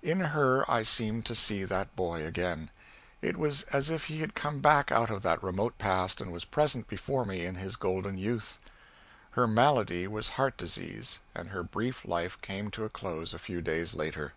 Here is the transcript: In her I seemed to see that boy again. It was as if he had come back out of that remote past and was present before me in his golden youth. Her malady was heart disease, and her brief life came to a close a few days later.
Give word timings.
In 0.00 0.18
her 0.32 0.64
I 0.66 0.82
seemed 0.82 1.26
to 1.26 1.34
see 1.34 1.64
that 1.64 1.94
boy 1.94 2.24
again. 2.24 2.70
It 3.20 3.36
was 3.36 3.64
as 3.64 3.90
if 3.90 4.06
he 4.06 4.20
had 4.20 4.34
come 4.34 4.60
back 4.60 4.90
out 4.90 5.10
of 5.10 5.20
that 5.24 5.42
remote 5.42 5.76
past 5.76 6.22
and 6.22 6.32
was 6.32 6.46
present 6.46 6.88
before 6.88 7.26
me 7.26 7.44
in 7.44 7.56
his 7.56 7.76
golden 7.76 8.16
youth. 8.16 8.58
Her 9.32 9.46
malady 9.46 10.06
was 10.06 10.30
heart 10.40 10.56
disease, 10.56 11.20
and 11.34 11.50
her 11.50 11.62
brief 11.62 12.06
life 12.06 12.40
came 12.40 12.70
to 12.70 12.84
a 12.84 12.88
close 12.88 13.34
a 13.34 13.38
few 13.38 13.60
days 13.60 13.92
later. 13.92 14.32